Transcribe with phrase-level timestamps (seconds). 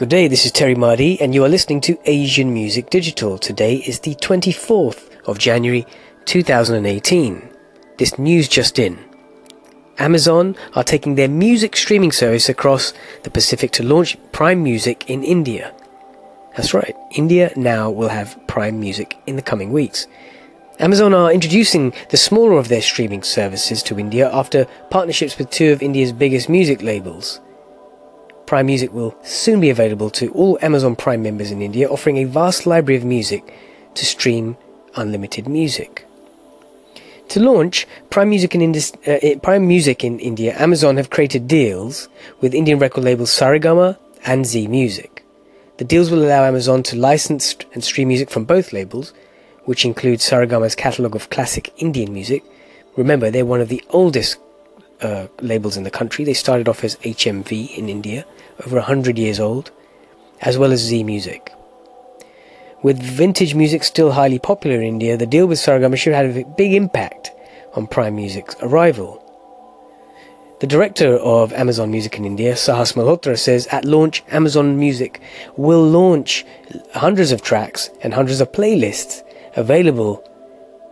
[0.00, 3.36] Good day, this is Terry Mardy, and you are listening to Asian Music Digital.
[3.36, 5.86] Today is the 24th of January
[6.24, 7.50] 2018.
[7.98, 8.98] This news just in.
[9.98, 12.94] Amazon are taking their music streaming service across
[13.24, 15.74] the Pacific to launch Prime Music in India.
[16.56, 20.06] That's right, India now will have Prime Music in the coming weeks.
[20.78, 25.72] Amazon are introducing the smaller of their streaming services to India after partnerships with two
[25.72, 27.42] of India's biggest music labels.
[28.50, 32.24] Prime Music will soon be available to all Amazon Prime members in India, offering a
[32.24, 33.54] vast library of music
[33.94, 34.56] to stream
[34.96, 36.04] unlimited music.
[37.28, 42.08] To launch Prime Music in, Indus, uh, Prime Music in India, Amazon have created deals
[42.40, 45.24] with Indian record labels Saregama and Zee Music.
[45.76, 49.12] The deals will allow Amazon to license and stream music from both labels,
[49.64, 52.42] which includes Saregama's catalogue of classic Indian music.
[52.96, 54.38] Remember, they're one of the oldest
[55.02, 56.24] uh, labels in the country.
[56.24, 58.24] They started off as HMV in India,
[58.66, 59.70] over 100 years old,
[60.40, 61.52] as well as Zee Music.
[62.82, 66.44] With vintage music still highly popular in India, the deal with Saregama should have a
[66.44, 67.30] big impact
[67.74, 69.22] on Prime Music's arrival.
[70.60, 75.20] The director of Amazon Music in India, Sahas Malhotra, says at launch, Amazon Music
[75.56, 76.46] will launch
[76.94, 79.22] hundreds of tracks and hundreds of playlists
[79.56, 80.24] available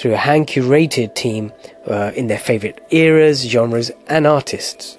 [0.00, 1.52] through a hand curated team
[1.86, 4.96] uh, in their favorite eras, genres, and artists.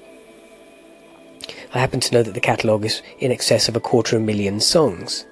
[1.74, 4.26] I happen to know that the catalogue is in excess of a quarter of a
[4.26, 5.26] million songs.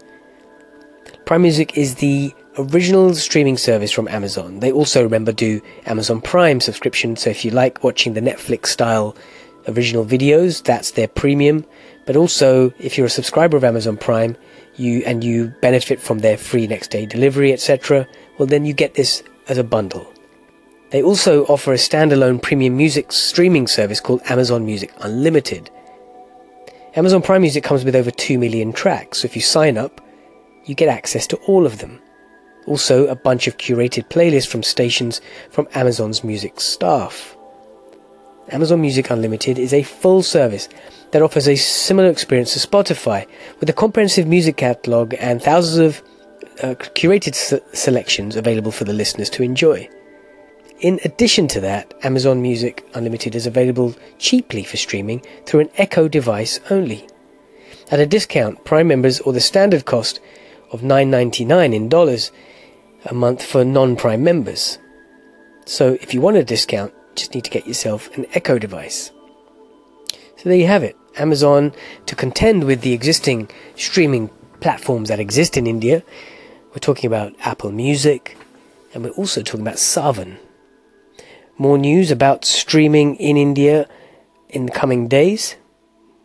[1.25, 4.59] Prime Music is the original streaming service from Amazon.
[4.59, 9.15] They also, remember, do Amazon Prime subscription, so if you like watching the Netflix style
[9.67, 11.63] original videos, that's their premium.
[12.07, 14.35] But also, if you're a subscriber of Amazon Prime,
[14.77, 18.07] you and you benefit from their free next day delivery, etc.,
[18.39, 20.11] well, then you get this as a bundle.
[20.91, 25.69] They also offer a standalone premium music streaming service called Amazon Music Unlimited.
[26.95, 30.01] Amazon Prime Music comes with over 2 million tracks, so if you sign up,
[30.65, 32.01] you get access to all of them.
[32.65, 35.21] Also, a bunch of curated playlists from stations
[35.51, 37.35] from Amazon's music staff.
[38.49, 40.67] Amazon Music Unlimited is a full service
[41.11, 43.27] that offers a similar experience to Spotify,
[43.59, 46.08] with a comprehensive music catalog and thousands of
[46.61, 49.89] uh, curated s- selections available for the listeners to enjoy.
[50.79, 56.07] In addition to that, Amazon Music Unlimited is available cheaply for streaming through an Echo
[56.07, 57.05] device only.
[57.91, 60.19] At a discount, Prime members or the standard cost
[60.71, 62.31] of $9.99 in dollars
[63.05, 64.77] a month for non-Prime members.
[65.65, 69.11] So if you want a discount, just need to get yourself an Echo device.
[70.37, 70.95] So there you have it.
[71.17, 71.73] Amazon
[72.05, 74.29] to contend with the existing streaming
[74.61, 76.03] platforms that exist in India.
[76.71, 78.37] We're talking about Apple Music
[78.93, 80.37] and we're also talking about Saavn.
[81.57, 83.87] More news about streaming in India
[84.49, 85.55] in the coming days.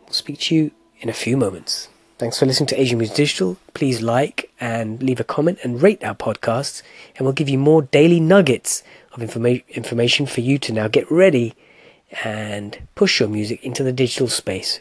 [0.02, 1.88] We'll speak to you in a few moments.
[2.18, 3.56] Thanks for listening to Asian Music Digital.
[3.72, 6.82] Please like and leave a comment and rate our podcasts,
[7.16, 8.82] and we'll give you more daily nuggets
[9.12, 11.54] of informa- information for you to now get ready
[12.22, 14.78] and push your music into the digital space.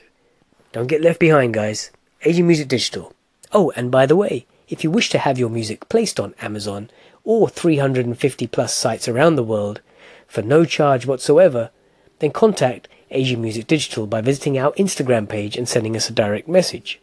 [0.73, 1.89] Don't get left behind, guys.
[2.23, 3.13] Asian Music Digital.
[3.51, 6.89] Oh, and by the way, if you wish to have your music placed on Amazon
[7.23, 9.81] or 350 plus sites around the world,
[10.27, 11.71] for no charge whatsoever,
[12.19, 16.47] then contact Asian Music Digital by visiting our Instagram page and sending us a direct
[16.47, 16.99] message.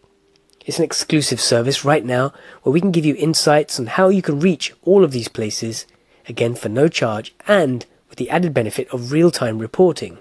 [0.67, 2.33] It's an exclusive service right now
[2.63, 5.87] where we can give you insights on how you can reach all of these places,
[6.29, 10.19] again for no charge and with the added benefit of real time reporting.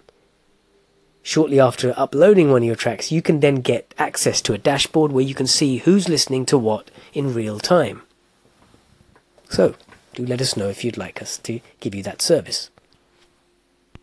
[1.29, 5.11] Shortly after uploading one of your tracks, you can then get access to a dashboard
[5.11, 8.01] where you can see who's listening to what in real time.
[9.47, 9.75] So,
[10.15, 12.71] do let us know if you'd like us to give you that service.